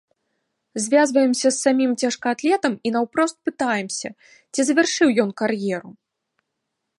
Звязваемся 0.83 1.51
з 1.51 1.57
самім 1.65 1.91
цяжкаатлетам 2.03 2.73
і 2.89 2.93
наўпрост 2.95 3.35
пытаемся, 3.51 4.07
ці 4.53 4.61
завяршыў 4.71 5.09
ён 5.27 5.35
кар'еру. 5.43 5.89